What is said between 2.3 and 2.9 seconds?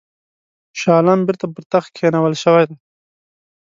شوی دی.